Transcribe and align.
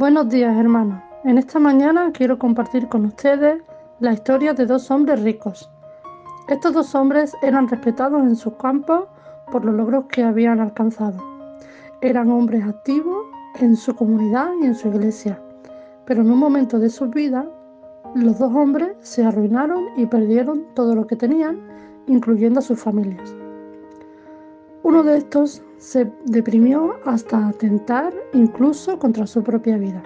Buenos 0.00 0.30
días 0.30 0.56
hermanos. 0.56 0.98
En 1.24 1.36
esta 1.36 1.58
mañana 1.58 2.10
quiero 2.10 2.38
compartir 2.38 2.88
con 2.88 3.04
ustedes 3.04 3.62
la 3.98 4.14
historia 4.14 4.54
de 4.54 4.64
dos 4.64 4.90
hombres 4.90 5.22
ricos. 5.22 5.70
Estos 6.48 6.72
dos 6.72 6.94
hombres 6.94 7.34
eran 7.42 7.68
respetados 7.68 8.22
en 8.22 8.34
sus 8.34 8.54
campos 8.54 9.08
por 9.52 9.62
los 9.62 9.74
logros 9.74 10.06
que 10.06 10.22
habían 10.22 10.58
alcanzado. 10.58 11.22
Eran 12.00 12.30
hombres 12.30 12.64
activos 12.64 13.26
en 13.58 13.76
su 13.76 13.94
comunidad 13.94 14.48
y 14.62 14.64
en 14.68 14.74
su 14.74 14.88
iglesia. 14.88 15.38
Pero 16.06 16.22
en 16.22 16.30
un 16.30 16.38
momento 16.38 16.78
de 16.78 16.88
su 16.88 17.10
vida, 17.10 17.44
los 18.14 18.38
dos 18.38 18.54
hombres 18.54 18.96
se 19.00 19.22
arruinaron 19.22 19.84
y 19.98 20.06
perdieron 20.06 20.64
todo 20.74 20.94
lo 20.94 21.06
que 21.06 21.16
tenían, 21.16 21.60
incluyendo 22.06 22.60
a 22.60 22.62
sus 22.62 22.80
familias. 22.80 23.34
Uno 24.82 25.02
de 25.02 25.18
estos 25.18 25.62
se 25.76 26.10
deprimió 26.24 26.94
hasta 27.04 27.48
atentar 27.48 28.14
incluso 28.32 28.98
contra 28.98 29.26
su 29.26 29.42
propia 29.42 29.76
vida. 29.76 30.02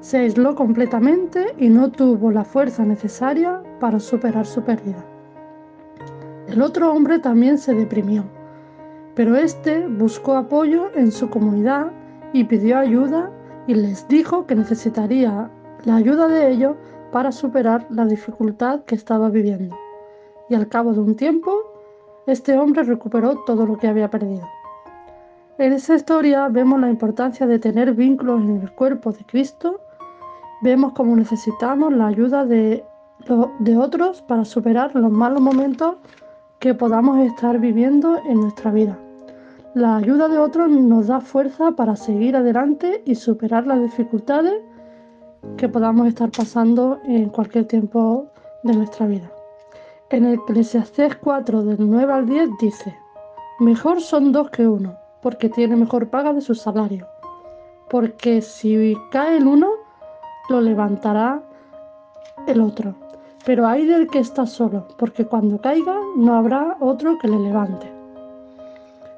Se 0.00 0.18
aisló 0.18 0.54
completamente 0.54 1.54
y 1.58 1.68
no 1.68 1.90
tuvo 1.90 2.30
la 2.30 2.44
fuerza 2.44 2.84
necesaria 2.84 3.60
para 3.80 3.98
superar 3.98 4.46
su 4.46 4.62
pérdida. 4.62 5.04
El 6.46 6.62
otro 6.62 6.92
hombre 6.92 7.18
también 7.18 7.58
se 7.58 7.74
deprimió, 7.74 8.24
pero 9.14 9.34
este 9.34 9.86
buscó 9.86 10.36
apoyo 10.36 10.86
en 10.94 11.10
su 11.10 11.28
comunidad 11.28 11.90
y 12.32 12.44
pidió 12.44 12.78
ayuda 12.78 13.30
y 13.66 13.74
les 13.74 14.06
dijo 14.06 14.46
que 14.46 14.54
necesitaría 14.54 15.50
la 15.84 15.96
ayuda 15.96 16.28
de 16.28 16.50
ellos 16.50 16.76
para 17.10 17.32
superar 17.32 17.86
la 17.90 18.06
dificultad 18.06 18.84
que 18.84 18.94
estaba 18.94 19.30
viviendo. 19.30 19.76
Y 20.48 20.54
al 20.54 20.68
cabo 20.68 20.92
de 20.92 21.00
un 21.00 21.16
tiempo 21.16 21.69
este 22.26 22.58
hombre 22.58 22.82
recuperó 22.82 23.36
todo 23.46 23.66
lo 23.66 23.76
que 23.76 23.88
había 23.88 24.10
perdido. 24.10 24.46
En 25.58 25.72
esa 25.72 25.94
historia 25.94 26.48
vemos 26.48 26.80
la 26.80 26.88
importancia 26.88 27.46
de 27.46 27.58
tener 27.58 27.92
vínculos 27.92 28.40
en 28.40 28.62
el 28.62 28.72
cuerpo 28.72 29.12
de 29.12 29.24
Cristo, 29.24 29.80
vemos 30.62 30.92
cómo 30.92 31.14
necesitamos 31.16 31.92
la 31.92 32.06
ayuda 32.06 32.46
de, 32.46 32.84
de 33.58 33.76
otros 33.76 34.22
para 34.22 34.44
superar 34.44 34.94
los 34.94 35.10
malos 35.10 35.40
momentos 35.40 35.96
que 36.60 36.74
podamos 36.74 37.18
estar 37.18 37.58
viviendo 37.58 38.18
en 38.26 38.40
nuestra 38.40 38.70
vida. 38.70 38.98
La 39.74 39.96
ayuda 39.96 40.28
de 40.28 40.38
otros 40.38 40.68
nos 40.68 41.06
da 41.06 41.20
fuerza 41.20 41.72
para 41.72 41.94
seguir 41.94 42.36
adelante 42.36 43.02
y 43.04 43.14
superar 43.14 43.66
las 43.66 43.80
dificultades 43.80 44.54
que 45.56 45.68
podamos 45.68 46.08
estar 46.08 46.30
pasando 46.30 47.00
en 47.04 47.28
cualquier 47.28 47.66
tiempo 47.66 48.26
de 48.64 48.74
nuestra 48.74 49.06
vida. 49.06 49.30
En 50.12 50.26
Eclesiastés 50.26 51.14
4 51.18 51.62
del 51.62 51.88
9 51.88 52.12
al 52.12 52.26
10 52.26 52.50
dice, 52.58 52.98
Mejor 53.60 54.00
son 54.00 54.32
dos 54.32 54.50
que 54.50 54.66
uno, 54.66 54.96
porque 55.22 55.48
tiene 55.48 55.76
mejor 55.76 56.08
paga 56.08 56.32
de 56.32 56.40
su 56.40 56.56
salario. 56.56 57.06
Porque 57.88 58.42
si 58.42 58.96
cae 59.12 59.36
el 59.36 59.46
uno, 59.46 59.68
lo 60.48 60.60
levantará 60.60 61.40
el 62.48 62.60
otro. 62.60 62.96
Pero 63.46 63.68
hay 63.68 63.86
del 63.86 64.08
que 64.08 64.18
está 64.18 64.46
solo, 64.46 64.88
porque 64.98 65.26
cuando 65.26 65.60
caiga 65.60 66.00
no 66.16 66.34
habrá 66.34 66.76
otro 66.80 67.16
que 67.16 67.28
le 67.28 67.38
levante. 67.38 67.88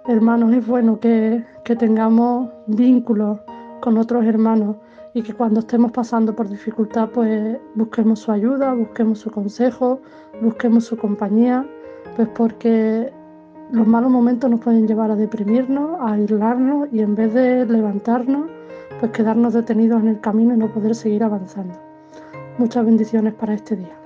Hermanos, 0.06 0.52
es 0.52 0.66
bueno 0.66 1.00
que, 1.00 1.42
que 1.64 1.74
tengamos 1.74 2.50
vínculos 2.66 3.40
con 3.82 3.98
otros 3.98 4.24
hermanos 4.24 4.76
y 5.12 5.22
que 5.22 5.34
cuando 5.34 5.60
estemos 5.60 5.90
pasando 5.92 6.34
por 6.34 6.48
dificultad 6.48 7.10
pues 7.10 7.58
busquemos 7.74 8.20
su 8.20 8.32
ayuda, 8.32 8.72
busquemos 8.72 9.18
su 9.18 9.30
consejo, 9.30 10.00
busquemos 10.40 10.84
su 10.84 10.96
compañía, 10.96 11.66
pues 12.16 12.28
porque 12.28 13.12
los 13.72 13.86
malos 13.86 14.10
momentos 14.10 14.48
nos 14.48 14.60
pueden 14.60 14.86
llevar 14.86 15.10
a 15.10 15.16
deprimirnos, 15.16 16.00
a 16.00 16.12
aislarnos 16.12 16.88
y 16.92 17.00
en 17.00 17.14
vez 17.14 17.34
de 17.34 17.66
levantarnos, 17.66 18.48
pues 19.00 19.10
quedarnos 19.12 19.52
detenidos 19.52 20.00
en 20.00 20.08
el 20.08 20.20
camino 20.20 20.54
y 20.54 20.58
no 20.58 20.72
poder 20.72 20.94
seguir 20.94 21.24
avanzando. 21.24 21.74
Muchas 22.58 22.84
bendiciones 22.86 23.34
para 23.34 23.54
este 23.54 23.76
día. 23.76 24.01